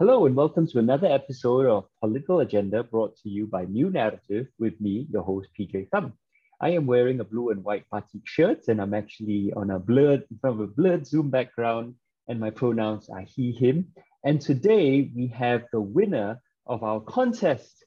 [0.00, 4.46] Hello and welcome to another episode of Political Agenda brought to you by New Narrative
[4.58, 6.14] with me, your host PJ Thum.
[6.58, 10.24] I am wearing a blue and white batik shirt and I'm actually on a blurred,
[10.30, 11.96] in front of a blurred Zoom background
[12.28, 13.88] and my pronouns are he, him.
[14.24, 17.84] And today we have the winner of our contest.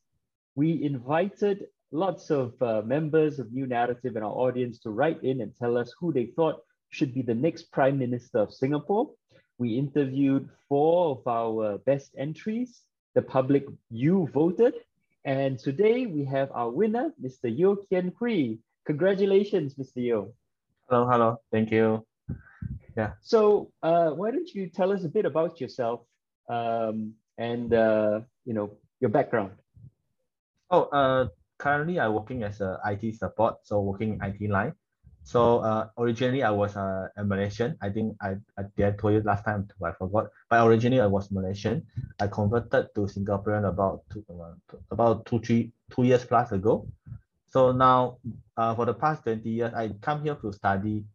[0.54, 5.41] We invited lots of uh, members of New Narrative and our audience to write in
[5.41, 6.61] and tell us who they thought
[6.91, 9.09] should be the next Prime Minister of Singapore.
[9.57, 12.81] We interviewed four of our best entries.
[13.13, 14.73] The public, you voted.
[15.25, 17.45] And today we have our winner, Mr.
[17.45, 18.57] Yeo Kian Hui.
[18.86, 19.97] Congratulations, Mr.
[19.97, 20.33] Yeo.
[20.89, 21.37] Hello, hello.
[21.51, 22.05] Thank you.
[22.97, 23.14] Yeah.
[23.21, 26.01] So uh, why don't you tell us a bit about yourself
[26.50, 29.51] um, and uh, you know your background?
[30.70, 34.73] Oh, uh, currently I'm working as a IT support, so working IT line.
[35.23, 37.77] So uh, originally I was uh, a Malaysian.
[37.81, 40.27] I think I, I did told you last time too, I forgot.
[40.50, 41.86] But originally I was Malaysian.
[42.19, 46.88] I converted to Singaporean about two, uh, about two three two years plus ago.
[47.48, 48.17] So now
[48.58, 51.06] uh, for the past 20 years, I come here to study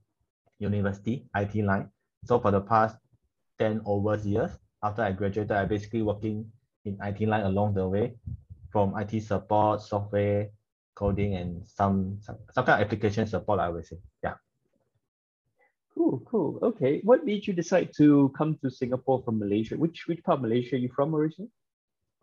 [0.59, 1.91] university, IT line.
[2.25, 2.97] So for the past
[3.59, 4.51] 10 over years,
[4.83, 6.51] after I graduated, I basically working
[6.85, 8.15] in IT line along the way
[8.71, 10.49] from IT support, software,
[10.99, 13.99] coding and some, some some kind of application support, I would say.
[14.23, 14.35] Yeah.
[15.95, 16.59] Cool, cool.
[16.63, 17.01] Okay.
[17.05, 19.77] What made you decide to come to Singapore from Malaysia?
[19.77, 21.51] Which which part of Malaysia are you from originally?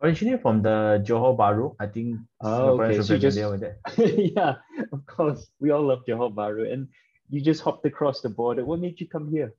[0.02, 1.74] Originally from the Johor Bahru.
[1.80, 3.00] I think oh, okay.
[3.02, 3.38] so just,
[4.36, 4.56] yeah,
[4.92, 5.48] of course.
[5.58, 6.70] We all love Johor Bahru.
[6.72, 6.88] And
[7.30, 8.64] you just hopped across the border.
[8.64, 9.54] What made you come here?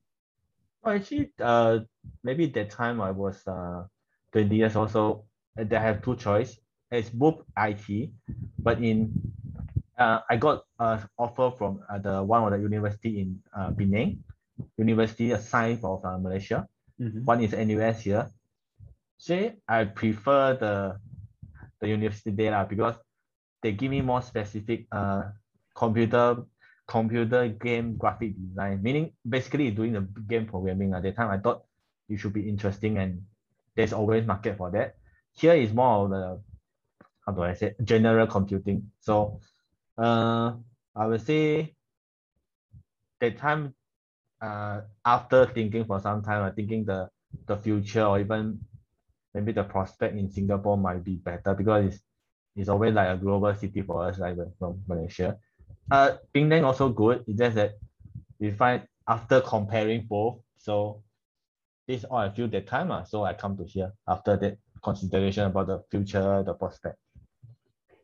[0.83, 1.79] Oh, actually, uh,
[2.23, 3.83] maybe that time I was uh,
[4.31, 5.25] 20 years or so.
[5.57, 6.59] I have two choice
[6.91, 8.09] it's both IT,
[8.59, 9.11] but in
[9.97, 14.23] uh, I got an offer from uh, the one of the university in uh, Penang,
[14.77, 16.67] University of Science of uh, Malaysia.
[17.01, 17.25] Mm-hmm.
[17.25, 18.29] One is NUS here.
[19.17, 20.97] So I prefer the
[21.81, 22.95] the university there because
[23.61, 25.29] they give me more specific uh
[25.75, 26.45] computer
[26.87, 30.93] computer game graphic design, meaning basically doing the game programming.
[30.93, 31.63] At the time, I thought
[32.07, 33.21] it should be interesting and
[33.75, 34.95] there's always market for that.
[35.33, 36.41] Here is more of the
[37.27, 38.89] how do I say general computing.
[39.01, 39.41] So
[39.97, 40.53] uh,
[40.95, 41.75] I would say
[43.19, 43.73] that time
[44.41, 47.09] uh, after thinking for some time, I thinking the
[47.45, 48.59] the future or even
[49.33, 52.03] maybe the prospect in Singapore might be better because it's
[52.55, 55.37] it's always like a global city for us, like from Malaysia.
[55.91, 57.23] Uh, Penang also good.
[57.27, 57.75] It's just that
[58.39, 61.03] we find after comparing both, so
[61.87, 62.91] this all I feel that time.
[62.91, 66.97] Uh, so I come to here after that consideration about the future, the prospect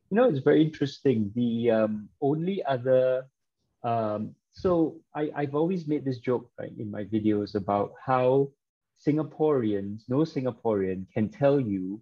[0.09, 1.31] you know, it's very interesting.
[1.35, 3.25] The um, only other,
[3.83, 8.49] um, so I, I've always made this joke right, in my videos about how
[9.05, 12.01] Singaporeans, no Singaporean can tell you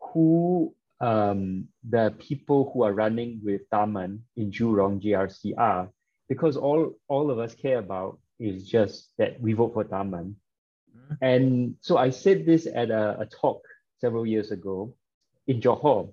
[0.00, 5.88] who um, the people who are running with Tharman in Jurong GRC are,
[6.28, 10.34] because all, all of us care about is just that we vote for Tharman.
[10.96, 11.14] Mm-hmm.
[11.20, 13.62] And so I said this at a, a talk
[13.98, 14.94] several years ago
[15.46, 16.10] in Johor,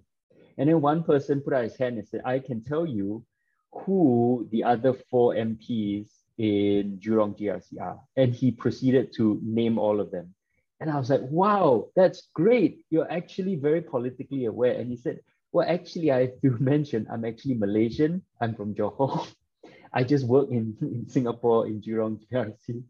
[0.59, 3.23] and then one person put out his hand and said, I can tell you
[3.71, 8.01] who the other four MPs in Jurong GRC are.
[8.17, 10.35] And he proceeded to name all of them.
[10.81, 12.85] And I was like, wow, that's great.
[12.89, 14.73] You're actually very politically aware.
[14.73, 15.21] And he said,
[15.53, 18.21] well, actually, I to mention I'm actually Malaysian.
[18.41, 19.27] I'm from Johor.
[19.93, 22.83] I just work in, in Singapore in Jurong GRC.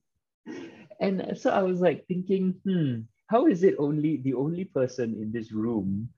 [1.00, 5.32] And so I was like thinking, hmm, how is it only the only person in
[5.32, 6.10] this room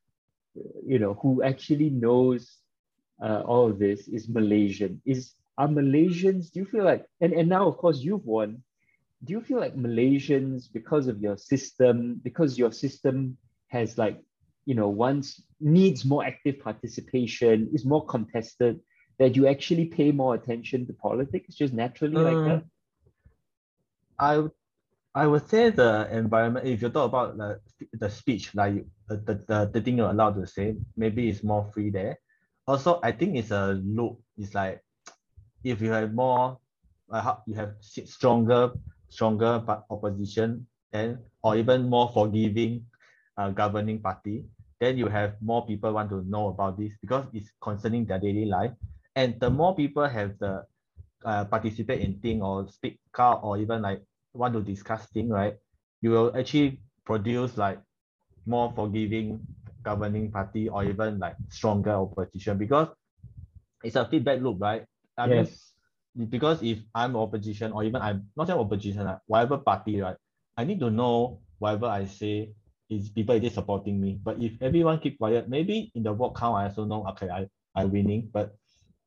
[0.86, 2.58] you know, who actually knows
[3.24, 5.02] uh, all of this is Malaysian.
[5.06, 6.52] Is are Malaysians?
[6.52, 8.64] Do you feel like and and now of course you've won.
[9.24, 14.20] Do you feel like Malaysians because of your system, because your system has like
[14.66, 18.80] you know once needs more active participation, is more contested,
[19.20, 22.64] that you actually pay more attention to politics just naturally like uh, that?
[24.18, 24.48] I
[25.14, 27.60] I would say the environment, if you talk about the,
[27.94, 28.86] the speech, like
[29.18, 32.20] the, the, the thing you're allowed to say, maybe it's more free there.
[32.68, 34.20] Also, I think it's a loop.
[34.38, 34.84] It's like
[35.64, 36.58] if you have more,
[37.12, 38.72] uh, you have stronger,
[39.10, 42.86] stronger opposition, and or even more forgiving
[43.38, 44.46] uh, governing party,
[44.80, 48.46] then you have more people want to know about this because it's concerning their daily
[48.46, 48.72] life.
[49.16, 50.66] And the more people have the
[51.26, 54.02] uh, participate in thing or speak out or even like
[54.34, 55.56] want to discuss thing, right,
[56.02, 57.80] you will actually produce like
[58.46, 59.40] more forgiving
[59.84, 62.88] governing party or even like stronger opposition because
[63.84, 64.86] it's a feedback loop, right?
[65.18, 65.74] I yes.
[66.16, 70.18] mean, because if I'm opposition or even I'm not saying opposition, like, whatever party, right,
[70.58, 72.52] I need to know whatever I say
[72.90, 74.20] is people is supporting me.
[74.22, 77.48] But if everyone keep quiet, maybe in the vote count I also know okay I
[77.74, 78.56] I winning, but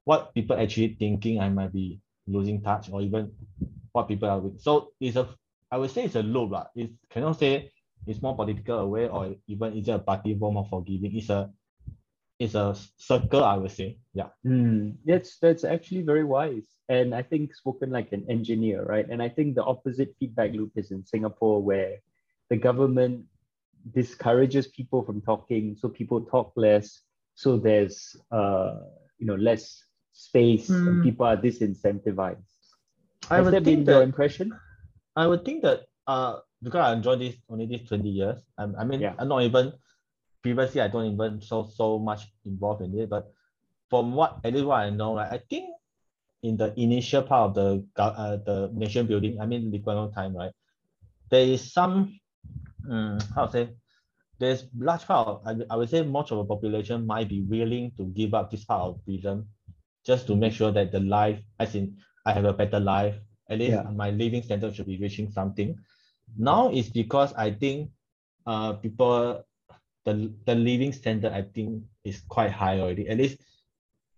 [0.05, 3.33] what people actually thinking I might be losing touch or even
[3.93, 4.61] what people are with.
[4.61, 5.29] So it's a
[5.71, 6.67] I would say it's a loop lah.
[6.75, 7.71] It cannot say
[8.06, 11.17] it's more political aware or even is it a party form of forgiving.
[11.17, 11.51] It's a
[12.39, 13.99] it's a circle, I would say.
[14.12, 14.29] Yeah.
[14.45, 16.67] Mm, that's that's actually very wise.
[16.89, 19.09] And I think spoken like an engineer, right?
[19.09, 21.99] And I think the opposite feedback loop is in Singapore where
[22.51, 23.25] the government
[23.93, 27.01] discourages people from talking, so people talk less.
[27.35, 28.81] So there's uh
[29.19, 30.77] you know less space mm.
[30.77, 31.03] and hmm.
[31.03, 32.39] people are disincentivized.
[33.31, 34.53] I Has would that been that, your impression?
[35.17, 38.43] I would think that uh because I enjoyed this only these 20 years.
[38.59, 39.15] I, I mean yeah.
[39.19, 39.73] I'm not even
[40.43, 43.31] previously I don't even so so much involved in it, but
[43.91, 45.71] from what at least what I know, right, I think
[46.43, 49.83] in the initial part of the uh, the nation building, I mean Lee
[50.15, 50.53] time, right,
[51.31, 52.19] there is some
[52.91, 53.69] um, how to say
[54.39, 57.93] there's large part of, I, I would say much of the population might be willing
[57.97, 59.47] to give up this part of freedom
[60.05, 61.97] just to make sure that the life, as in
[62.27, 63.15] I have a better life,
[63.49, 63.83] at least yeah.
[63.83, 65.79] my living standard should be reaching something.
[66.37, 67.91] Now it's because I think
[68.47, 69.45] uh people
[70.05, 73.09] the the living standard I think is quite high already.
[73.09, 73.39] At least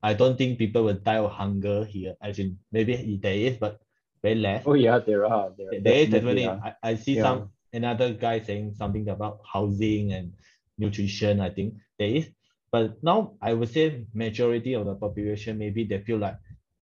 [0.02, 2.14] I don't think people will die of hunger here.
[2.20, 3.80] As in maybe there is, but
[4.22, 4.62] very less.
[4.66, 5.50] Oh yeah, there are.
[5.56, 6.48] There, there is definitely.
[6.48, 7.22] I, I see yeah.
[7.22, 10.32] some another guy saying something about housing and
[10.78, 11.40] nutrition.
[11.40, 12.28] I think there is.
[12.70, 16.36] But now I would say majority of the population maybe they feel like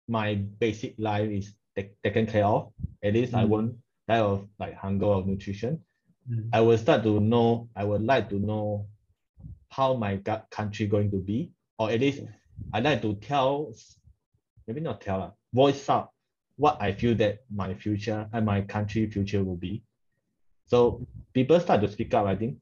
[0.09, 1.55] my basic life is
[2.03, 2.73] taken care of.
[3.03, 3.41] At least mm.
[3.41, 3.77] I won't
[4.09, 5.81] die of like hunger or nutrition.
[6.31, 6.49] Mm.
[6.53, 7.69] I will start to know.
[7.77, 8.87] I would like to know
[9.71, 10.17] how my
[10.51, 12.23] country going to be, or at least
[12.73, 13.73] I like to tell,
[14.67, 16.11] maybe not tell, uh, voice out
[16.57, 19.83] what I feel that my future and my country future will be.
[20.67, 22.59] So people start to speak up, I think.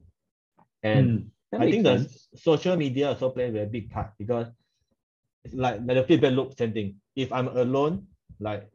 [0.81, 2.27] And mm, I think sense.
[2.31, 4.47] the social media also play a very big part because
[5.53, 6.95] like, like the feedback loop, same thing.
[7.15, 8.07] If I'm alone,
[8.39, 8.69] like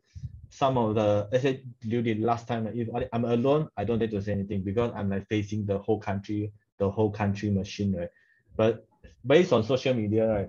[0.50, 4.22] some of the let's say during last time, if I'm alone, I don't need to
[4.22, 8.08] say anything because I'm like facing the whole country, the whole country machine, right?
[8.56, 8.86] But
[9.26, 10.48] based on social media, right,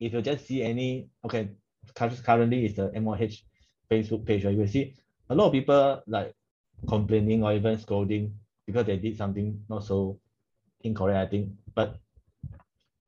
[0.00, 1.50] if you just see any, okay,
[1.94, 3.42] currently is the MOH
[3.90, 4.94] Facebook page, right, you will see
[5.30, 6.34] a lot of people like
[6.88, 8.34] complaining or even scolding
[8.66, 10.18] because they did something not so
[10.82, 11.50] incorrect, I think.
[11.74, 11.96] But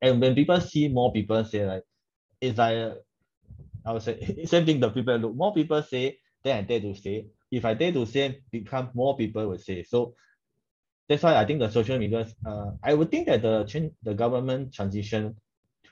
[0.01, 1.83] and when people see more people say like,
[2.39, 2.93] it's like
[3.85, 4.79] I would say same thing.
[4.79, 7.27] The people look more people say, then I dare to say.
[7.51, 9.83] If I dare to say, become more people will say.
[9.83, 10.15] So
[11.07, 14.13] that's why I think the social media, uh, I would think that the change, the
[14.13, 15.35] government transition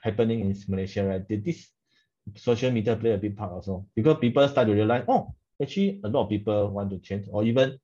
[0.02, 1.28] happening in Malaysia, right?
[1.28, 1.70] Did this
[2.36, 3.86] social media play a big part also?
[3.96, 7.44] Because people start to realize, oh, actually a lot of people want to change, or
[7.44, 7.78] even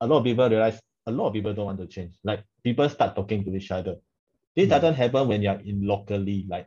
[0.00, 2.14] a lot of people realize a lot of people don't want to change.
[2.24, 3.96] Like people start talking to each other.
[4.56, 4.70] This mm.
[4.70, 6.66] doesn't happen when you're in locally, like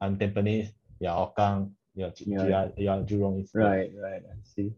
[0.00, 3.46] I'm Tampines, yeah, Hougang, yeah, yeah, yeah, Jurong.
[3.54, 4.22] Right, right.
[4.22, 4.72] I see.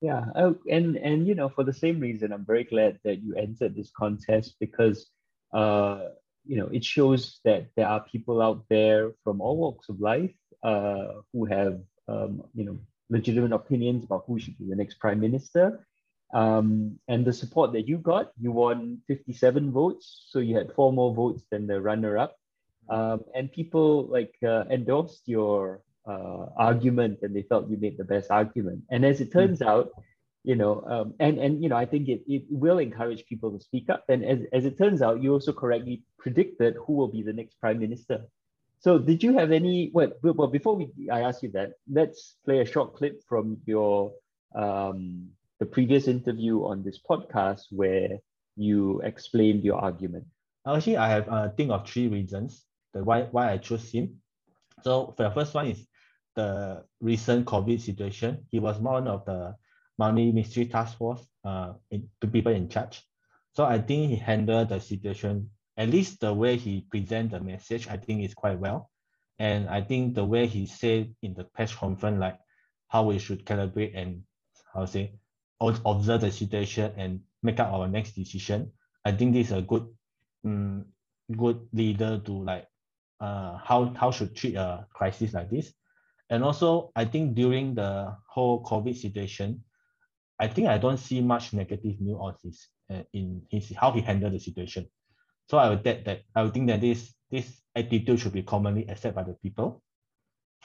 [0.00, 3.34] Yeah, oh, and and you know, for the same reason, I'm very glad that you
[3.34, 5.06] entered this contest because,
[5.52, 6.08] uh,
[6.44, 10.34] you know, it shows that there are people out there from all walks of life,
[10.62, 12.78] uh, who have, um, you know,
[13.10, 15.86] legitimate opinions about who should be the next prime minister.
[16.34, 20.92] Um, and the support that you got, you won 57 votes, so you had four
[20.92, 22.36] more votes than the runner-up.
[22.88, 28.04] Um, and people like uh, endorsed your uh, argument and they felt you made the
[28.04, 28.82] best argument.
[28.90, 29.38] And as it hmm.
[29.38, 29.66] turns mm.
[29.66, 29.90] out,
[30.44, 33.60] you know, um, and and you know, I think it, it will encourage people to
[33.60, 34.04] speak up.
[34.08, 37.60] And as, as it turns out, you also correctly predicted who will be the next
[37.60, 38.26] prime minister.
[38.80, 39.92] So did you have any?
[39.94, 44.12] Well, well, before we I ask you that, let's play a short clip from your
[44.56, 45.28] um,
[45.60, 48.18] the previous interview on this podcast where
[48.56, 50.26] you explained your argument.
[50.66, 54.20] Actually, I have uh, think of three reasons the why why I chose him.
[54.82, 55.86] So for the first one is
[56.34, 58.46] the recent COVID situation.
[58.50, 59.54] He was one of the
[59.98, 63.02] multi-ministry task force uh, in, people in charge.
[63.52, 67.88] So I think he handled the situation, at least the way he present the message,
[67.88, 68.90] I think is quite well.
[69.38, 72.38] And I think the way he said in the press conference, like
[72.88, 74.22] how we should calibrate and
[74.72, 75.12] how say,
[75.60, 78.72] observe the situation and make up our next decision.
[79.04, 79.86] I think this is a good,
[80.44, 80.86] um,
[81.36, 82.66] good leader to like,
[83.20, 85.72] uh, how how should treat a crisis like this.
[86.32, 89.62] And also, I think during the whole COVID situation,
[90.40, 94.00] I think I don't see much negative news on his uh, in his how he
[94.00, 94.88] handled the situation.
[95.50, 98.88] So I would that, that I would think that this this attitude should be commonly
[98.88, 99.82] accepted by the people.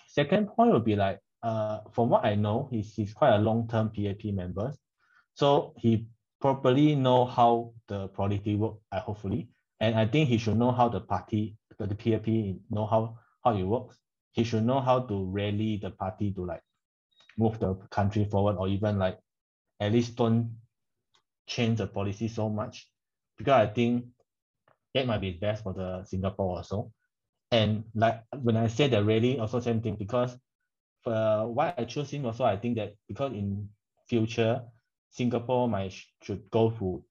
[0.08, 3.92] Second point would be like uh from what I know, he's he's quite a long-term
[3.92, 4.74] PAP member.
[5.34, 6.08] So he
[6.40, 9.50] properly know how the polity work, uh, hopefully.
[9.82, 12.28] And I think he should know how the party, the PAP
[12.72, 14.00] know how, how it works.
[14.38, 16.62] He should know how to rally the party to like
[17.40, 19.18] move the country forward or even like
[19.80, 20.58] at least don't
[21.48, 22.88] change the policy so much.
[23.36, 24.06] Because I think
[24.94, 26.92] that might be best for the Singapore also.
[27.52, 30.38] And like when I say the rally, also same thing because uh,
[31.42, 33.68] for why I choose him also, I think that because in
[34.08, 34.62] future,
[35.10, 37.04] Singapore might should go through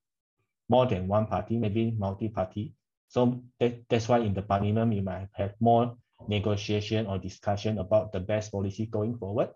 [0.68, 2.74] more than one party, maybe multi-party.
[3.08, 5.96] So that, that's why in the parliament, we might have more
[6.28, 9.50] negotiation or discussion about the best policy going forward.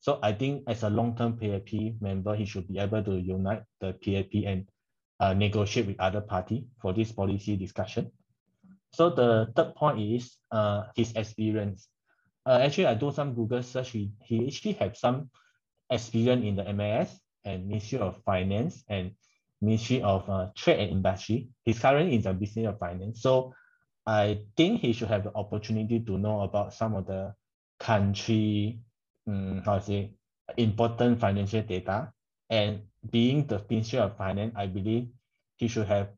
[0.00, 3.94] So I think as a long-term PAP member, he should be able to unite the
[3.94, 4.68] PAP and
[5.20, 8.10] uh, negotiate with other party for this policy discussion.
[8.92, 11.88] So the third point is uh, his experience.
[12.46, 13.90] Uh, actually, I do some Google search.
[13.90, 15.30] He, he actually have some
[15.90, 19.12] experience in the MAS and Ministry of Finance and
[19.60, 21.48] Ministry of uh, Trade and Industry.
[21.64, 23.22] He's currently in the Business of Finance.
[23.22, 23.54] So
[24.06, 27.34] I think he should have the opportunity to know about some of the
[27.80, 28.80] country,
[29.26, 30.10] um, how to say,
[30.56, 32.12] important financial data.
[32.50, 35.08] And being the Ministry of Finance, I believe
[35.56, 36.08] he should have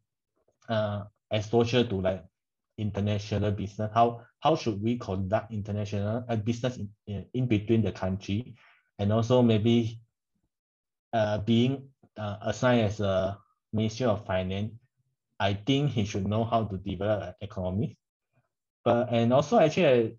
[0.69, 2.25] uh, exposure to like
[2.79, 3.91] international business.
[3.95, 8.55] How how should we conduct international uh, business in, in, between the country,
[8.99, 10.01] and also maybe
[11.13, 13.39] uh, being uh, assigned as a
[13.73, 14.73] Ministry of Finance,
[15.39, 17.99] I think he should know how to develop an economy.
[18.85, 20.13] But and also actually, I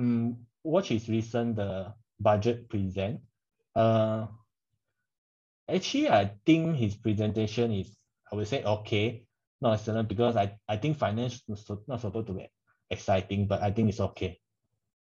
[0.00, 3.20] um, watch his recent the budget present.
[3.74, 4.26] Uh,
[5.68, 7.94] actually, I think his presentation is
[8.30, 9.26] I would say okay,
[9.60, 12.48] not excellent because I, I think finance is not supposed to be
[12.90, 14.38] exciting, but I think it's okay.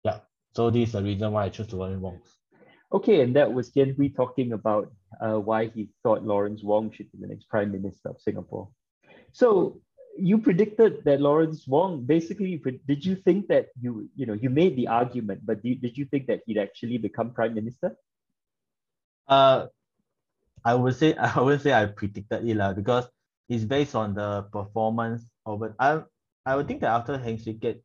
[0.04, 0.20] Yeah.
[0.54, 2.20] So this is the reason why I chose Lawrence Wong.
[2.92, 7.10] Okay, and that was Tian Hui talking about uh, why he thought Lawrence Wong should
[7.10, 8.68] be the next Prime Minister of Singapore.
[9.36, 9.82] So
[10.16, 12.56] you predicted that Lawrence Wong basically
[12.88, 16.06] did you think that you you know you made the argument, but did, did you
[16.06, 17.98] think that he'd actually become Prime Minister?
[19.28, 19.66] Uh
[20.64, 23.04] I would say I would say I predicted it lah because
[23.52, 25.76] it's based on the performance of it.
[25.78, 26.00] I
[26.48, 27.84] I would think that after Heng Swee Keat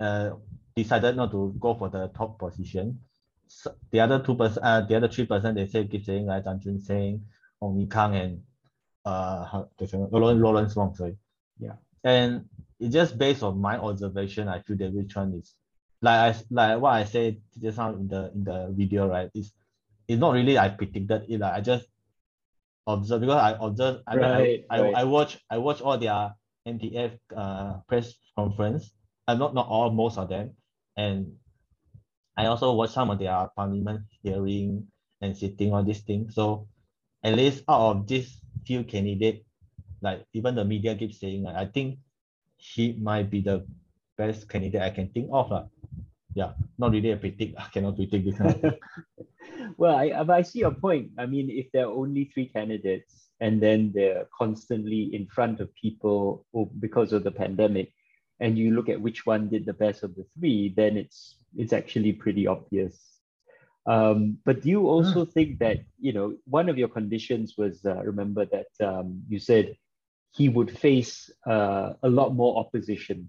[0.00, 0.40] uh
[0.74, 3.04] decided not to go for the top position,
[3.48, 6.44] so the other two percent, uh, the other three percent, they say keep saying like
[6.44, 7.20] Chan Chun Sing,
[7.60, 8.40] Ong Ye Kung, and
[9.06, 9.64] uh,
[10.10, 10.94] Lawrence, Lawrence Wong.
[10.94, 11.16] Sorry.
[11.58, 11.76] Yeah.
[12.04, 12.46] And
[12.78, 14.48] it's just based on my observation.
[14.48, 15.54] I feel that which one is
[16.02, 19.30] like I like what I said just now in the in the video, right?
[19.34, 19.52] It's
[20.08, 21.40] it's not really I predicted it.
[21.40, 21.86] Like I just
[22.86, 24.02] observe because I observe.
[24.06, 24.94] I right, I, right.
[24.94, 26.34] I, I watch I watch all their
[26.68, 28.92] MTF uh press conference.
[29.26, 30.52] I'm not not all, most of them,
[30.96, 31.32] and
[32.36, 34.86] I also watch some of their parliament hearing
[35.20, 36.30] and sitting on this thing.
[36.30, 36.68] So
[37.24, 39.44] at least out of these few candidates,
[40.02, 41.98] like even the media keeps saying, like, I think
[42.56, 43.66] he might be the
[44.18, 45.52] best candidate I can think of.
[45.52, 45.64] Uh.
[46.34, 47.56] Yeah, not really a predict.
[47.58, 48.72] I cannot predict this.
[49.78, 51.12] well, I, I see your point.
[51.18, 55.74] I mean, if there are only three candidates and then they're constantly in front of
[55.74, 56.44] people
[56.78, 57.92] because of the pandemic,
[58.40, 61.72] and you look at which one did the best of the three, then it's it's
[61.72, 63.15] actually pretty obvious.
[63.86, 65.32] Um, but do you also mm.
[65.32, 69.76] think that you know one of your conditions was uh, remember that um, you said
[70.32, 73.28] he would face uh, a lot more opposition.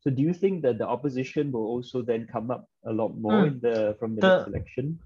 [0.00, 3.44] So do you think that the opposition will also then come up a lot more
[3.44, 3.46] mm.
[3.48, 4.98] in the from the, the next election?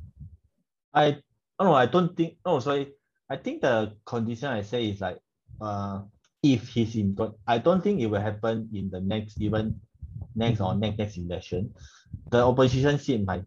[0.95, 1.19] I
[1.59, 2.93] oh I don't think oh sorry
[3.29, 5.19] I think the condition I say is like
[5.61, 6.01] uh
[6.43, 9.81] if he's in I don't think it will happen in the next even
[10.35, 11.73] next or next next election
[12.31, 13.45] the opposition seat might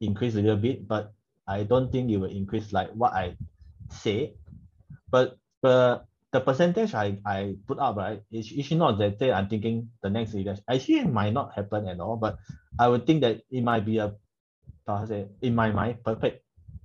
[0.00, 1.12] increase a little bit, but
[1.46, 3.36] I don't think it will increase like what I
[3.90, 4.34] say.
[5.10, 6.02] But the
[6.32, 10.10] the percentage I, I put up, right, is it's not that day I'm thinking the
[10.10, 10.64] next election.
[10.68, 12.38] Actually, it might not happen at all, but
[12.78, 14.14] I would think that it might be a,
[15.06, 16.44] say, in my mind, perfect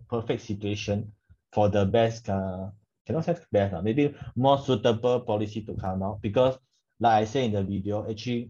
[0.09, 1.11] perfect situation
[1.53, 2.69] for the best, uh,
[3.05, 6.57] cannot say best, uh, maybe more suitable policy to come out because
[6.99, 8.49] like I say in the video, actually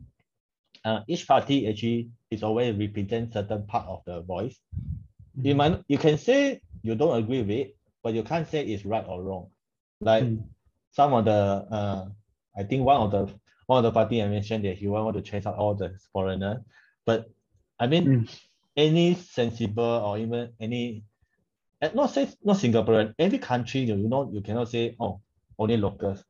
[0.84, 4.60] uh, each party actually is always represent certain part of the voice.
[5.40, 5.46] Mm.
[5.46, 8.86] You might you can say you don't agree with it, but you can't say it's
[8.86, 9.48] right or wrong.
[10.02, 10.44] Like mm.
[10.92, 12.06] some of the uh,
[12.58, 13.34] I think one of the
[13.68, 16.64] one of the party I mentioned that he want to chase out all the foreigner,
[17.06, 17.30] but
[17.80, 18.40] I mean mm.
[18.76, 21.04] any sensible or even any
[21.82, 25.22] eh, not say not Singaporean, every country you know you cannot say oh
[25.58, 26.24] only locals,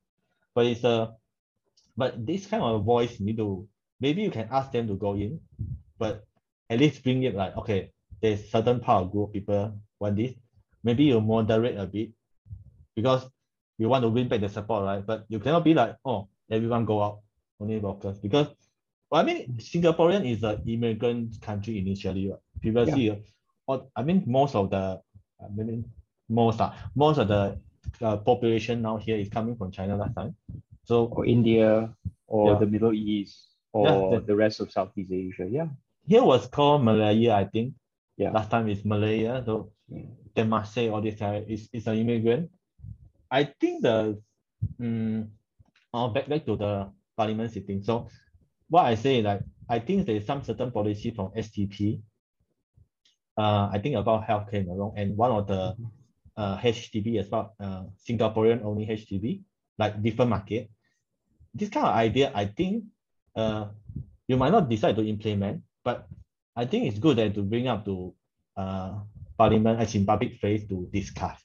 [0.54, 1.14] but it's a
[1.98, 3.68] but this kind of voice need to
[4.00, 5.40] maybe you can ask them to go in,
[5.98, 6.25] but
[6.70, 10.34] at least bring it like, okay, there's certain part of group people want this.
[10.84, 12.12] Maybe you moderate a bit
[12.96, 13.28] because
[13.78, 15.06] we want to win back the support, right?
[15.06, 17.20] But you cannot be like, oh, everyone go out,
[17.60, 18.20] only locals.
[18.20, 18.48] Because,
[19.10, 22.30] well, I mean, Singaporean is an immigrant country initially.
[22.30, 22.40] Right?
[22.62, 23.16] Previously, yeah.
[23.68, 25.02] or, I mean, most of the,
[25.44, 25.86] I mean,
[26.30, 27.60] most, uh, most of the
[28.02, 30.36] uh, population now here is coming from China last time.
[30.86, 31.94] So, or India,
[32.28, 32.60] or yeah.
[32.60, 35.48] the Middle East, or yeah, the, the rest of Southeast Asia.
[35.50, 35.68] Yeah.
[36.08, 37.74] Here was called Malaya, I think.
[38.18, 38.32] Yeah.
[38.32, 39.44] Last time it's Malaya.
[39.46, 39.72] So,
[40.66, 42.50] say all this uh, is, is an immigrant.
[43.32, 44.22] I think the
[44.80, 45.32] um,
[45.94, 47.84] uh, back, back to the parliament sitting.
[47.84, 48.08] So
[48.70, 52.02] what I say like I think there's some certain policy from SDP.
[53.38, 55.76] Uh, I think about healthcare along and one of the
[56.38, 59.42] uh, HDB as well, uh, Singaporean only HDB,
[59.78, 60.70] like different market.
[61.54, 62.86] This kind of idea, I think
[63.36, 63.68] uh,
[64.28, 66.10] you might not decide to implement, but
[66.56, 68.13] I think it's good that to bring up to
[68.58, 69.00] uh,
[69.38, 71.39] parliament as in public face to discuss.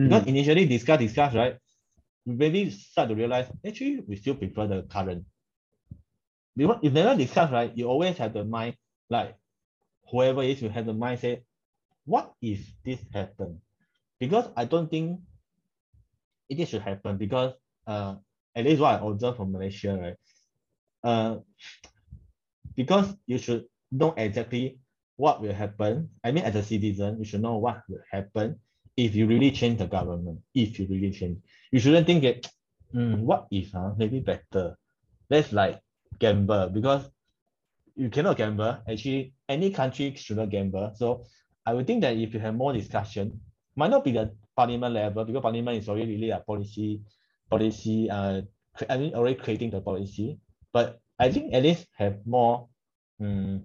[0.00, 0.08] Mm.
[0.08, 1.58] Because initially discuss, discuss, right?
[2.24, 5.24] We maybe start to realize actually we still prefer the current.
[6.56, 8.76] Because if never discuss, right, you always have the mind,
[9.10, 9.36] like
[10.10, 11.42] whoever is, you have the mind say,
[12.06, 13.60] what if this happen?
[14.18, 15.20] Because I don't think
[16.48, 17.54] it should happen because
[17.86, 18.16] uh
[18.54, 20.16] at least what I observe from Malaysia, right?
[21.02, 21.38] Uh
[22.76, 23.66] because you should
[23.98, 24.78] know exactly
[25.16, 26.10] what will happen.
[26.24, 28.60] I mean, as a citizen, you should know what will happen
[28.96, 31.38] if you really change the government, if you really change,
[31.72, 32.50] you shouldn't think that,
[32.94, 33.92] mm, what if, huh?
[33.96, 34.76] maybe better.
[35.28, 35.80] That's like
[36.18, 37.10] gamble because
[37.96, 38.78] you cannot gamble.
[38.88, 40.92] Actually, any country shouldn't gamble.
[40.94, 41.24] So
[41.66, 43.40] I would think that if you have more discussion,
[43.76, 47.00] might not be the parliament level because parliament is already really a policy,
[47.50, 48.42] policy, uh,
[48.88, 50.38] I mean, already creating the policy.
[50.72, 52.68] But I think at least have more,
[53.20, 53.64] um,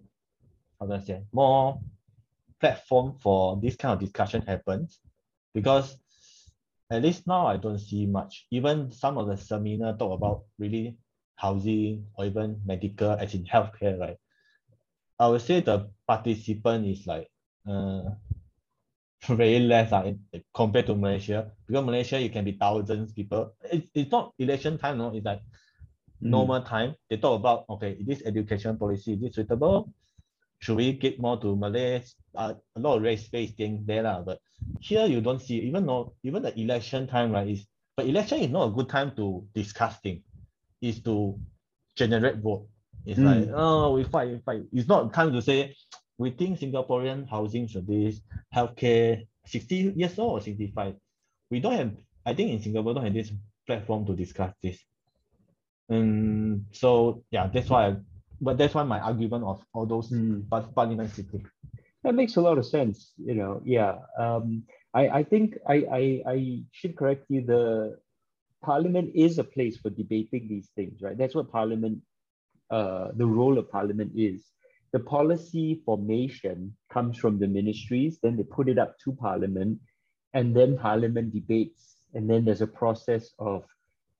[0.79, 1.79] how do I say, more
[2.59, 4.99] platform for this kind of discussion happens
[5.53, 5.97] because
[6.91, 8.47] at least now I don't see much.
[8.51, 10.97] Even some of the seminar talk about really
[11.35, 14.17] housing or even medical as in healthcare, right?
[15.19, 17.29] I would say the participant is like
[17.67, 18.01] uh,
[19.27, 20.13] very less uh,
[20.53, 21.51] compared to Malaysia.
[21.67, 23.53] Because Malaysia, it can be thousands people.
[23.71, 26.29] It, it's not election time, no, it's like mm.
[26.31, 26.95] normal time.
[27.09, 29.93] They talk about, okay, this education policy, is this suitable?
[30.59, 32.03] Should we get more to Malay?
[32.35, 34.21] Uh, a lot of race based thing there, lah.
[34.21, 34.39] but
[34.79, 37.47] here you don't see, even though even the election time, right?
[37.47, 40.23] Is but election is not a good time to discuss things.
[40.81, 41.39] Is to
[41.95, 42.67] generate vote.
[43.05, 43.25] It's mm.
[43.25, 44.63] like, oh, we fight, we fight.
[44.71, 45.75] It's not time to say
[46.17, 48.15] we think Singaporean housing should be
[48.53, 50.95] healthcare 60 years old or 65.
[51.49, 51.91] We don't have,
[52.25, 53.31] I think in Singapore don't have this
[53.65, 54.77] platform to discuss this.
[55.87, 57.95] And so yeah, that's why I
[58.41, 60.47] but that's why my argument of all those mm.
[60.75, 61.45] parliament sitting.
[62.03, 63.13] That makes a lot of sense.
[63.17, 63.97] You know, yeah.
[64.17, 67.41] Um, I, I think I, I, I should correct you.
[67.41, 67.99] The
[68.63, 71.17] parliament is a place for debating these things, right?
[71.17, 71.99] That's what parliament,
[72.69, 74.45] uh, the role of parliament is.
[74.91, 79.79] The policy formation comes from the ministries, then they put it up to parliament,
[80.33, 81.97] and then parliament debates.
[82.13, 83.65] And then there's a process of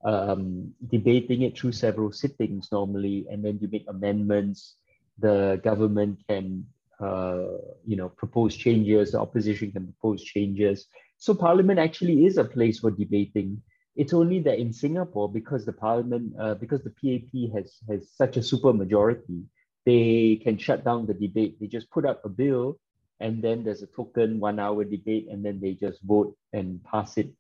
[0.04, 4.76] um, debating it through several sittings normally, and then you make amendments.
[5.20, 6.66] The government can,
[7.02, 9.12] uh, you know, propose changes.
[9.12, 10.88] The opposition can propose changes.
[11.18, 13.62] So Parliament actually is a place for debating.
[13.96, 18.38] It's only that in Singapore, because the Parliament, uh, because the PAP has has such
[18.38, 19.44] a super majority,
[19.86, 21.60] they can shut down the debate.
[21.60, 22.80] They just put up a bill,
[23.20, 27.34] and then there's a token one-hour debate, and then they just vote and pass it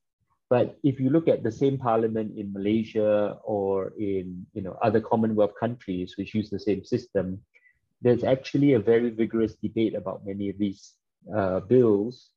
[0.50, 5.00] but if you look at the same parliament in Malaysia or in you know other
[5.00, 7.40] Commonwealth countries which use the same system,
[8.02, 10.94] there's actually a very vigorous debate about many of these
[11.36, 12.32] uh, bills,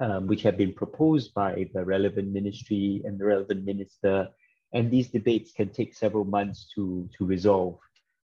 [0.00, 4.28] um, which have been proposed by the relevant ministry and the relevant minister,
[4.72, 7.78] and these debates can take several months to to resolve.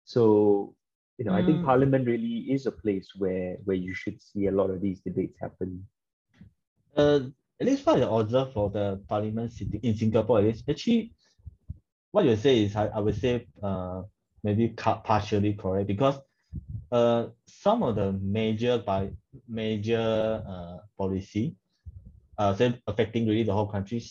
[0.06, 0.74] So
[1.18, 1.44] you know, mm.
[1.44, 1.66] I think mm.
[1.66, 5.38] Parliament really is a place where where you should see a lot of these debates
[5.42, 5.86] happen.
[6.96, 7.20] Uh,
[7.60, 11.14] at least what I observe for the parliament sitting in Singapore is actually
[12.12, 14.04] what you say is I, I would say uh
[14.44, 16.20] maybe partially correct because
[16.92, 19.12] uh some of the major by
[19.48, 21.56] major uh policy
[22.38, 24.04] uh say affecting really the whole country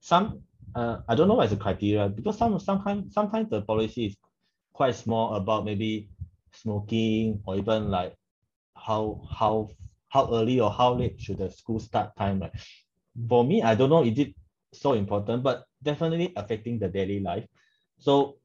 [0.00, 0.42] some
[0.74, 4.16] uh I don't know what is the criteria because some sometimes sometimes the policy is
[4.72, 6.10] quite small about maybe
[6.52, 8.14] smoking or even like
[8.76, 9.68] how how
[10.08, 12.52] how early or how late should the school start time right
[13.28, 14.34] for me, I don't know is it
[14.72, 17.46] so important, but definitely affecting the daily life.
[17.98, 18.36] So,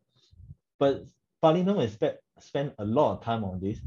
[0.79, 1.05] but
[1.41, 3.79] Parliament will spend spend a lot of time on this,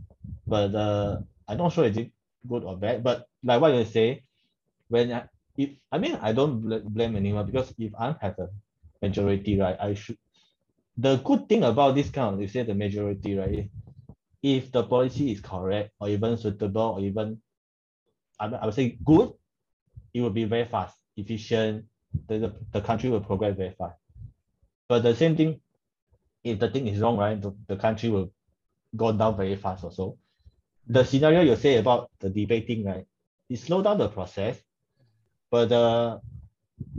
[0.46, 1.18] but uh,
[1.48, 2.12] I'm not sure is it
[2.48, 3.02] good or bad.
[3.02, 4.22] But like what you say,
[4.88, 6.60] when if I mean I don't
[6.92, 8.48] blame anyone because if I have a
[9.02, 10.18] majority, right, I should.
[10.96, 13.70] The good thing about this kind of you say the majority, right,
[14.42, 17.40] if the policy is correct or even suitable or even
[18.38, 19.32] I, I would say good,
[20.14, 21.84] it will be very fast, efficient.
[22.28, 23.98] The, the, the country will progress very fast.
[24.88, 25.60] But the same thing,
[26.44, 28.30] if the thing is wrong, right, the, the country will
[28.96, 30.16] go down very fast also.
[30.86, 33.06] The scenario you say about the debating, right,
[33.50, 34.58] it slow down the process,
[35.50, 36.18] but uh,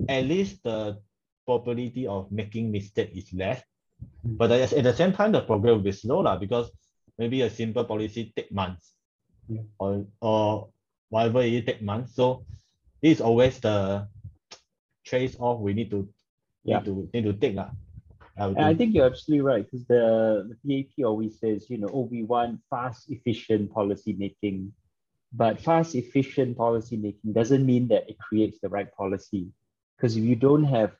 [0.09, 0.99] at least the
[1.45, 3.61] probability of making mistake is less.
[4.23, 6.69] But at the same time, the progress will be slow lah, because
[7.17, 8.91] maybe a simple policy take months
[9.47, 9.61] Yeah.
[9.77, 10.69] or, or
[11.09, 12.15] whatever it take months.
[12.15, 12.43] So
[13.05, 14.07] this is always the
[15.05, 16.09] trace off we need to
[16.63, 16.81] Yeah.
[16.81, 17.53] need to need to take.
[17.53, 17.69] lah.
[18.33, 18.77] I And I think.
[18.79, 22.65] think you're absolutely right because the, the PAP always says, you know, oh, we want
[22.73, 24.73] fast, efficient policy making.
[25.31, 29.53] But fast, efficient policy making doesn't mean that it creates the right policy.
[29.95, 30.91] Because if you don't have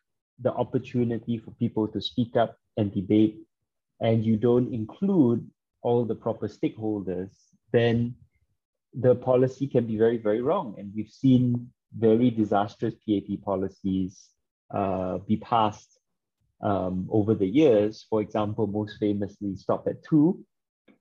[0.45, 3.41] the opportunity for people to speak up and debate,
[3.99, 5.41] and you don't include
[5.81, 7.33] all the proper stakeholders,
[7.71, 8.13] then
[8.93, 10.75] the policy can be very, very wrong.
[10.77, 14.29] And we've seen very disastrous PAP policies
[14.73, 15.99] uh, be passed
[16.61, 18.05] um, over the years.
[18.09, 20.45] For example, most famously, Stop at Two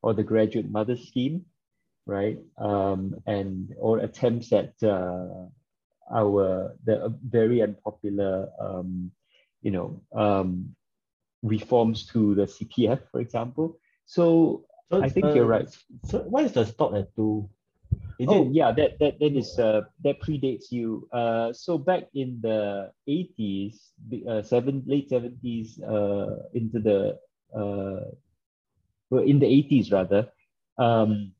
[0.02, 1.44] or the Graduate Mother Scheme,
[2.06, 2.38] right?
[2.58, 5.46] Um, and or attempts at uh,
[6.12, 9.10] our the uh, very unpopular, um,
[9.62, 10.74] you know, um,
[11.42, 13.78] reforms to the CPF, for example.
[14.06, 15.68] So So, I think uh, you're right.
[16.04, 17.48] So what is the stop at two?
[18.26, 21.08] Oh it yeah, that that that is uh, that predates you.
[21.12, 23.92] Uh, so back in the eighties,
[24.28, 27.18] uh, seven late seventies, uh, into the
[27.54, 28.10] uh,
[29.10, 30.28] well, in the eighties rather,
[30.78, 31.32] um,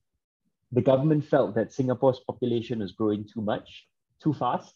[0.72, 3.86] the government felt that Singapore's population was growing too much,
[4.22, 4.74] too fast.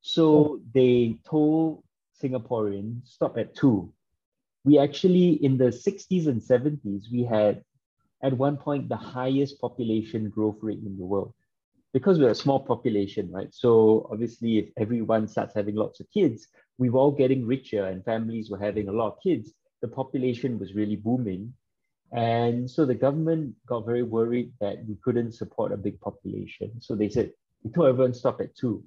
[0.00, 1.84] So they told
[2.22, 3.92] Singaporeans stop at two.
[4.64, 7.64] We actually in the sixties and seventies we had
[8.22, 11.32] at one point the highest population growth rate in the world
[11.92, 13.52] because we're a small population, right?
[13.52, 18.04] So obviously, if everyone starts having lots of kids, we were all getting richer and
[18.04, 19.52] families were having a lot of kids.
[19.80, 21.54] The population was really booming.
[22.12, 26.80] And so the government got very worried that we couldn't support a big population.
[26.80, 28.84] So they said, we told everyone stop at two.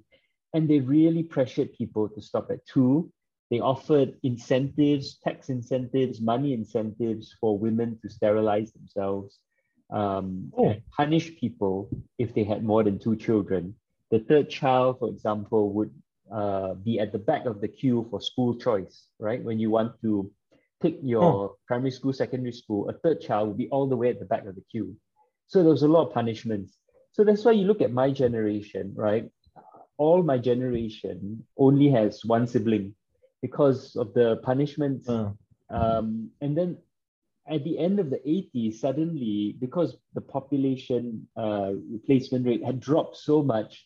[0.54, 3.12] And they really pressured people to stop at two.
[3.52, 9.40] They offered incentives, tax incentives, money incentives for women to sterilize themselves,
[9.90, 10.74] um, Oh.
[10.96, 13.74] punish people if they had more than two children.
[14.10, 15.92] The third child, for example, would
[16.32, 19.44] uh, be at the back of the queue for school choice, right?
[19.44, 20.32] When you want to
[20.80, 24.18] pick your primary school, secondary school, a third child would be all the way at
[24.18, 24.96] the back of the queue.
[25.48, 26.78] So there was a lot of punishments.
[27.10, 29.30] So that's why you look at my generation, right?
[29.98, 32.94] All my generation only has one sibling
[33.42, 35.32] because of the punishments uh,
[35.72, 36.78] um, and then
[37.48, 43.16] at the end of the 80s, suddenly, because the population uh, replacement rate had dropped
[43.16, 43.84] so much,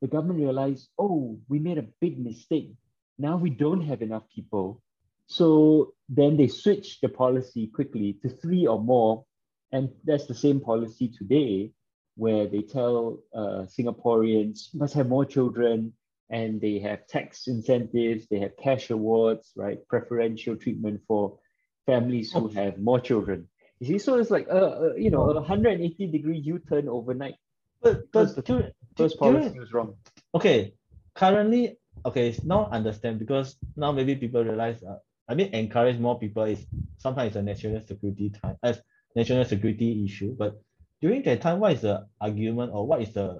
[0.00, 2.74] the government realized, oh, we made a big mistake.
[3.18, 4.82] Now we don't have enough people.
[5.28, 9.24] So then they switched the policy quickly to three or more.
[9.72, 11.72] And that's the same policy today,
[12.16, 15.92] where they tell uh, Singaporeans, you must have more children,
[16.30, 19.78] and they have tax incentives, they have cash awards, right?
[19.88, 21.38] Preferential treatment for
[21.86, 23.48] families who have more children.
[23.80, 27.36] You see, so it's like a, a you know a 180 degree U-turn overnight.
[27.82, 29.94] but but the during, First policy was wrong.
[30.34, 30.72] okay
[31.14, 34.96] currently okay it's now understand because now maybe people realize uh,
[35.28, 36.64] i mean encourage more people is
[36.96, 38.80] sometimes a national security time as
[39.14, 40.56] national security issue but
[41.02, 43.38] during that time what is the argument or what is the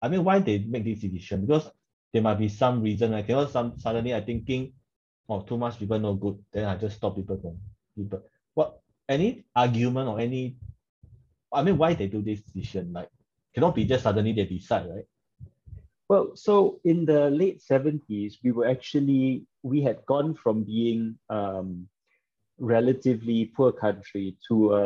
[0.00, 1.68] i mean why they make this decision because
[2.14, 4.72] there might be some reason I know some suddenly i thinking
[5.28, 7.58] oh too much people no good then i just stop people from
[7.96, 8.22] people
[8.54, 10.56] what any argument or any
[11.52, 13.10] i mean why they do this decision like
[13.54, 15.08] cannot be just suddenly they decide right
[16.08, 21.88] Well, so in the late 70s, we were actually, we had gone from being um,
[22.58, 24.84] relatively poor country to, a,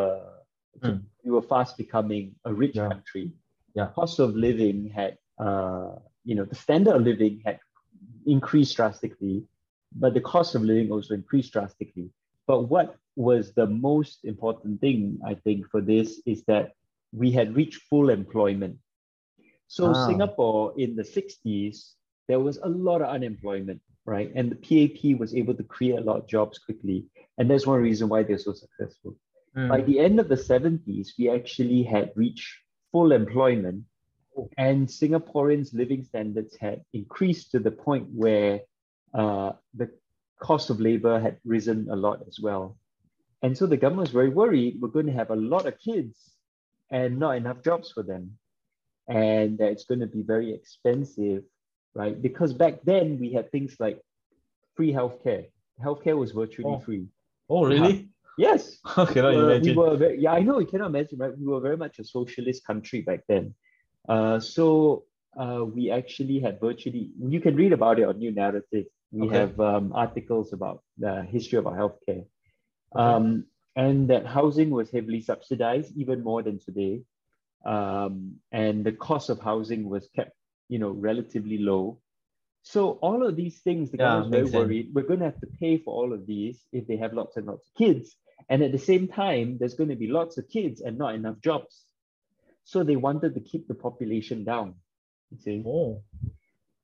[0.85, 1.05] to Mm.
[1.25, 2.89] we were fast becoming a rich Yeah.
[2.89, 3.33] country.
[3.75, 3.89] Yeah.
[3.95, 7.59] Cost of living had, uh, you know, the standard of living had
[8.27, 9.45] increased drastically,
[9.95, 12.11] but the cost of living also increased drastically.
[12.47, 16.73] But what was the most important thing, I think, for this is that
[17.13, 18.79] we had reached full employment.
[19.67, 20.07] So Ah.
[20.07, 21.95] Singapore in the 60s,
[22.27, 24.31] there was a lot of unemployment, right?
[24.35, 27.07] And the PAP was able to create a lot of jobs quickly.
[27.39, 29.17] And that's one reason why they're so successful.
[29.69, 32.49] By the end of the 70s, we actually had reached
[32.93, 33.85] full employment
[34.57, 38.61] And Singaporeans' living standards had increased to the point where
[39.15, 39.91] uh, the
[40.41, 42.77] cost of labor had risen a lot as well.
[43.43, 46.17] And so the government was very worried we're going to have a lot of kids
[46.91, 48.39] and not enough jobs for them.
[49.09, 51.43] And that it's going to be very expensive,
[51.95, 52.21] right?
[52.21, 54.01] Because back then we had things like
[54.77, 55.47] free healthcare.
[55.83, 56.81] Healthcare was virtually Oh.
[56.81, 57.07] free.
[57.49, 58.11] Oh, really?
[58.37, 58.79] Yes.
[59.15, 59.77] Cannot Uh, we imagine.
[59.77, 61.37] were very, yeah, I know you cannot imagine, right?
[61.39, 63.55] We were very much a socialist country back then.
[64.09, 65.05] Uh, so
[65.39, 68.87] uh, we actually had virtually, you can read about it on New Narrative.
[69.13, 69.39] We Okay.
[69.39, 72.25] have um, articles about the history of our healthcare.
[72.95, 73.45] Um,
[73.77, 77.03] and that housing was heavily subsidized, even more than today.
[77.65, 80.33] Um, and the cost of housing was kept,
[80.69, 82.01] you know, relatively low.
[82.63, 84.55] So all of these things, the Yeah, government's very sense.
[84.55, 84.91] worried.
[84.95, 87.47] We're going to have to pay for all of these if they have lots and
[87.47, 88.17] lots of kids.
[88.49, 91.41] And at the same time, there's going to be lots of kids and not enough
[91.41, 91.85] jobs.
[92.69, 94.75] So they wanted to keep the population down.
[95.31, 95.63] You see?
[95.67, 96.03] Oh,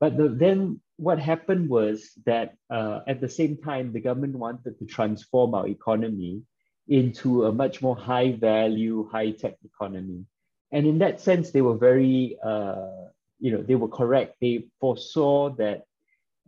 [0.01, 4.79] But the, then what happened was that uh, at the same time, the government wanted
[4.79, 6.40] to transform our economy
[6.88, 10.25] into a much more high value, high tech economy.
[10.73, 14.37] And in that sense, they were very, uh, you know, they were correct.
[14.40, 15.83] They foresaw that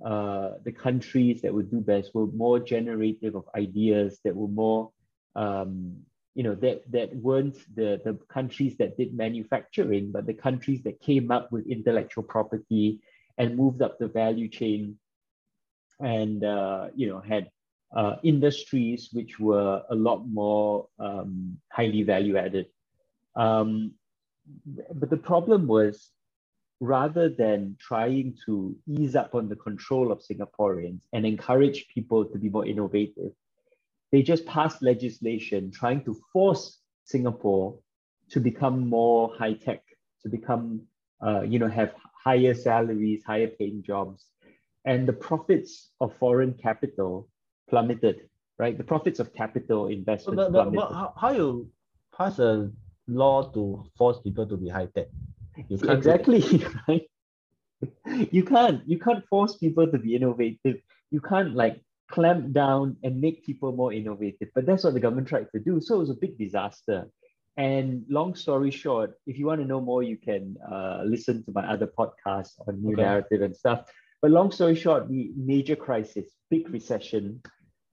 [0.02, 4.92] uh, the countries that would do best were more generative of ideas, that were more,
[5.34, 6.04] um,
[6.36, 11.00] you know, that, that weren't the, the countries that did manufacturing, but the countries that
[11.00, 13.00] came up with intellectual property
[13.38, 14.98] and moved up the value chain
[15.98, 17.50] and, uh, you know, had
[17.96, 22.66] uh, industries which were a lot more um, highly value added.
[23.34, 23.92] Um,
[24.92, 26.10] but the problem was
[26.80, 32.36] rather than trying to ease up on the control of Singaporeans and encourage people to
[32.38, 33.32] be more innovative,
[34.12, 37.78] they just passed legislation trying to force Singapore
[38.30, 39.82] to become more high tech,
[40.22, 40.82] to become,
[41.24, 44.26] uh, you know, have higher salaries, higher paying jobs.
[44.84, 47.28] And the profits of foreign capital
[47.68, 48.76] plummeted, right?
[48.76, 50.88] The profits of capital investment but, but, plummeted.
[50.88, 51.70] but how, how you
[52.16, 52.70] pass a
[53.08, 55.08] law to force people to be high tech?
[55.68, 57.06] You can't exactly right
[58.30, 60.76] you can't you can't force people to be innovative
[61.10, 64.48] you can't like clamp down and make people more innovative.
[64.54, 65.80] But that's what the government tried to do.
[65.80, 67.08] So it was a big disaster.
[67.56, 71.52] And long story short if you want to know more you can uh, listen to
[71.52, 73.02] my other podcast on new Okay.
[73.02, 73.90] narrative and stuff.
[74.20, 77.42] But long story short the major crisis big recession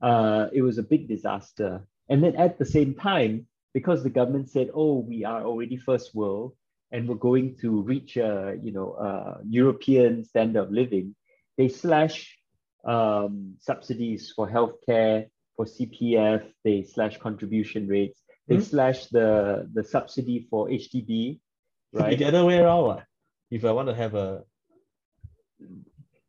[0.02, 1.88] uh, it was a big disaster.
[2.10, 6.14] And then at the same time because the government said oh we are already first
[6.14, 6.54] world
[6.92, 11.16] and we're going to reach a you know a European standard of living,
[11.58, 12.38] they slash
[12.84, 18.62] um, subsidies for healthcare, for CPF, they slash contribution rates, they Hmm.
[18.62, 21.40] slash the the subsidy for HDB,
[21.94, 22.18] right?
[22.18, 22.84] the other way around.
[22.86, 23.06] what?
[23.52, 24.44] If I want to have a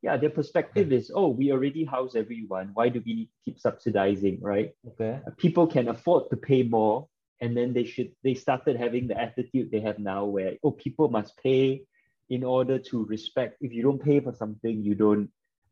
[0.03, 2.71] Yeah, their perspective is, oh, we already house everyone.
[2.75, 4.73] Why do we need to keep subsidizing, right?
[4.89, 7.09] okay, people can afford to pay more
[7.41, 11.09] and then they should they started having the attitude they have now where oh people
[11.09, 11.83] must pay
[12.31, 15.29] in order to respect if you don't pay for something you don't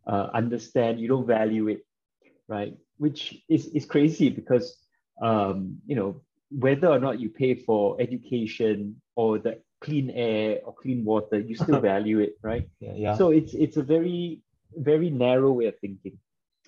[0.06, 1.84] uh, understand you don't value it
[2.48, 2.76] right?
[2.98, 4.76] Which is, is crazy because
[5.20, 10.74] um, you know whether or not you pay for education or the clean air or
[10.74, 12.68] clean water you still value it right?
[12.80, 13.14] Yeah, yeah.
[13.16, 14.42] so it's it's a very
[14.76, 16.18] very narrow way of thinking.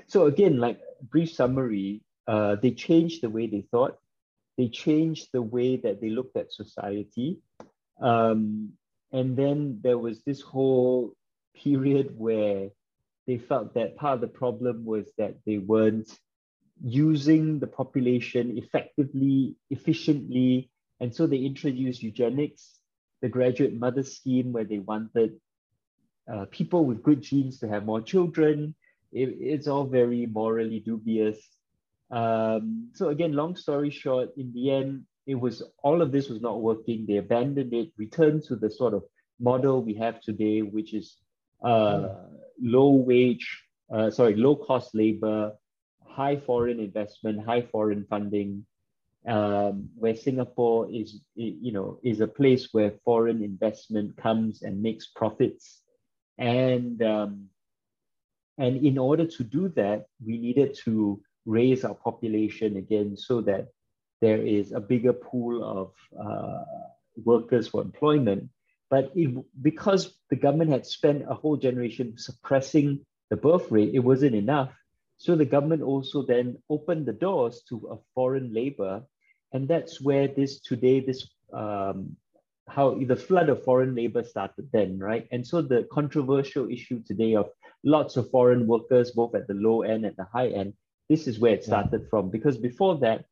[0.07, 3.99] So again like brief summary uh, they changed the way they thought.
[4.57, 7.41] They changed the way that they looked at society.
[8.01, 8.73] Um,
[9.13, 11.15] and then there was this whole
[11.55, 12.71] period where
[13.27, 16.11] they felt that part of the problem was that they weren't
[16.83, 22.79] using the population effectively efficiently and so they introduced eugenics
[23.23, 25.41] the graduate mother scheme where they wanted
[26.31, 28.75] uh, people with good genes to have more children.
[29.13, 31.39] It, it's all very morally dubious.
[32.11, 36.41] Um, so again, long story short, in the end, it was all of this was
[36.41, 37.07] not working.
[37.07, 39.05] They abandoned it, returned to the sort of
[39.41, 41.17] model we have today, which is
[41.65, 42.09] uh,
[42.61, 43.63] low wage,
[43.93, 45.53] uh, sorry, low cost labor,
[46.07, 48.65] high foreign investment, high foreign funding,
[49.27, 55.07] um, where Singapore is, you know, is a place where foreign investment comes and makes
[55.07, 55.83] profits,
[56.39, 57.49] and um,
[58.59, 63.69] and in order to do that, we needed to raise our population again so that
[64.21, 66.65] there is a bigger pool of uh,
[67.25, 68.49] workers for employment.
[68.95, 69.29] But it,
[69.61, 74.73] because the government had spent a whole generation suppressing the birth rate, it wasn't enough.
[75.17, 79.03] So the government also then opened the doors to a foreign labor.
[79.53, 82.15] And that's where this today, this um,
[82.69, 85.27] how the flood of foreign labor started then, right?
[85.33, 87.51] And so the controversial issue today of
[87.83, 90.73] lots of foreign workers, both at the low end and the high end,
[91.09, 92.11] this is where it started yeah.
[92.11, 92.31] from.
[92.31, 93.25] Because before that,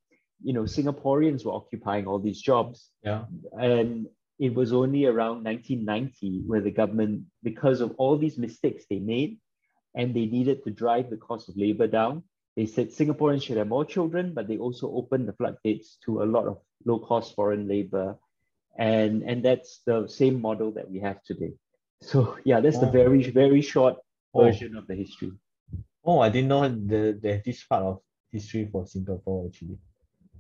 [0.42, 2.90] you know, Singaporeans were occupying all these jobs.
[3.04, 3.26] Yeah.
[3.60, 4.08] And
[4.42, 9.38] it was only around 1990 where the government, because of all these mistakes they made,
[9.94, 12.24] and they needed to drive the cost of labor down,
[12.56, 16.26] they said Singaporeans should have more children, but they also opened the floodgates to a
[16.34, 18.18] lot of low cost foreign labor.
[18.76, 21.52] And, and that's the same model that we have today.
[22.00, 22.90] So yeah, that's the oh.
[22.90, 23.98] very, very short
[24.34, 24.42] oh.
[24.42, 24.80] version oh.
[24.80, 25.30] of the history.
[26.04, 28.00] Oh, I didn't know the, the this part of
[28.32, 29.78] history for Singapore actually.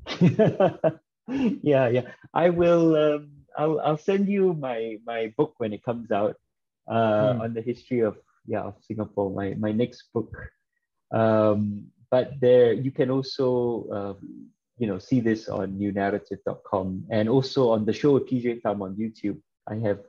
[1.62, 2.02] yeah, yeah.
[2.34, 6.36] I will um, I'll I'll send you my my book when it comes out
[6.88, 7.40] uh, hmm.
[7.40, 8.16] on the history of
[8.46, 9.30] yeah of Singapore.
[9.30, 10.36] My my next book.
[11.12, 17.70] Um, but there you can also um, you know see this on newnaratif.com and also
[17.70, 19.40] on the show with PJ Thum on YouTube.
[19.68, 20.00] I have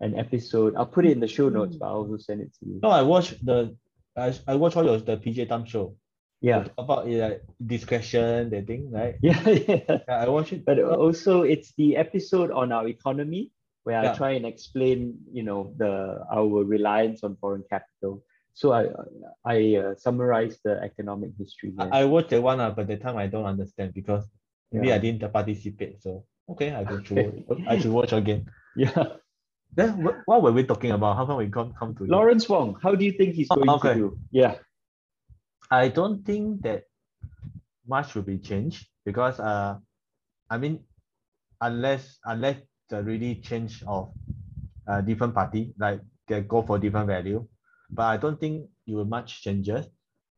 [0.00, 0.74] an episode.
[0.76, 2.80] I'll put it in the show notes, but I'll also send it to you.
[2.82, 3.76] No, I watched the
[4.16, 5.96] I, I watch all your the PJ Thum show.
[6.42, 6.66] Yeah.
[6.76, 9.14] About yeah, discretion, the thing, right?
[9.22, 9.80] Yeah, yeah.
[9.88, 10.66] yeah I watch it.
[10.66, 13.52] But also it's the episode on our economy
[13.84, 14.12] where yeah.
[14.12, 18.26] I try and explain, you know, the our reliance on foreign capital.
[18.54, 18.90] So I
[19.46, 21.72] I uh, summarize the economic history.
[21.78, 21.88] There.
[21.94, 24.28] I, I watched that one, uh, but the time I don't understand because
[24.72, 24.96] maybe yeah.
[24.96, 26.02] I didn't participate.
[26.02, 27.46] So okay, I go through.
[27.70, 28.50] I should watch again.
[28.76, 29.16] Yeah.
[29.74, 31.16] Then what were we talking about?
[31.16, 32.54] How come we come come to Lawrence you?
[32.54, 32.76] Wong?
[32.82, 33.94] How do you think he's going oh, okay.
[33.94, 34.18] to do?
[34.30, 34.60] Yeah.
[35.72, 36.84] I don't think that
[37.88, 39.78] much will be changed because uh,
[40.50, 40.84] I mean,
[41.62, 44.12] unless unless the really change of
[44.86, 47.48] uh, different party, like they go for different value,
[47.88, 49.86] but I don't think it will much changes.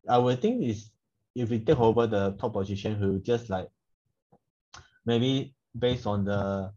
[0.09, 0.93] I would think is
[1.35, 3.67] if we take over the top position, we will just like
[5.05, 6.71] maybe based on the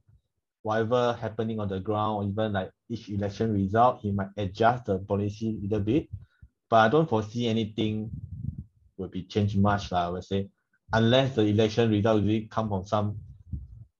[0.63, 4.97] whatever happening on the ground or even like each election result, he might adjust the
[4.97, 6.09] policy a little bit.
[6.69, 8.09] But I don't foresee anything
[8.97, 10.49] will be changed much, I would say,
[10.93, 13.19] unless the election result really come from some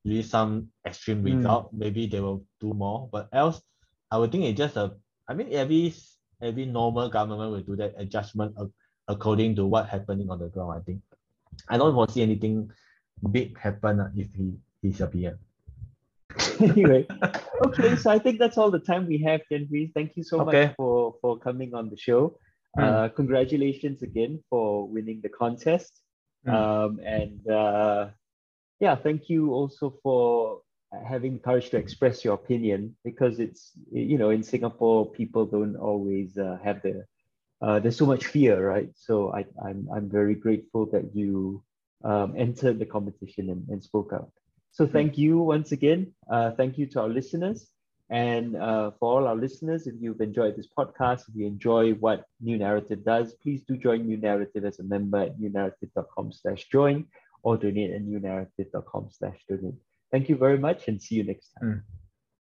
[0.06, 1.38] really some extreme mm.
[1.38, 3.10] result, maybe they will do more.
[3.12, 3.62] But else,
[4.10, 4.94] I would think it's just a
[5.28, 5.94] I mean every
[6.42, 8.56] every normal government will do that adjustment
[9.08, 11.02] according to what happening on the ground, I think.
[11.70, 12.72] I don't foresee anything
[13.32, 14.58] big happen uh, if he
[15.12, 15.40] PM.
[16.60, 17.08] anyway,
[17.66, 19.92] okay, so I think that's all the time we have, Genry.
[19.94, 20.68] Thank you so okay.
[20.68, 22.38] much for for coming on the show.
[22.78, 22.84] Mm.
[22.84, 26.02] Uh, congratulations again for winning the contest.
[26.46, 26.54] Mm.
[26.54, 28.10] Um, and uh,
[28.80, 30.62] yeah, thank you also for
[31.08, 35.76] having the courage to express your opinion because it's, you know, in Singapore, people don't
[35.76, 37.06] always uh, have the,
[37.62, 38.90] uh, there's so much fear, right?
[38.96, 41.64] So I, I'm, I'm very grateful that you
[42.04, 44.32] um, entered the competition and, and spoke out.
[44.72, 44.92] So mm.
[44.92, 46.14] thank you once again.
[46.30, 47.68] Uh, thank you to our listeners.
[48.10, 52.26] And uh, for all our listeners, if you've enjoyed this podcast, if you enjoy what
[52.40, 57.06] New Naratif does, please do join New Naratif as a member at newnaratif.com slash join
[57.44, 59.76] or donate at newnaratif.com slash donate.
[60.12, 61.70] Thank you very much and see you next time.
[61.70, 62.07] Mm.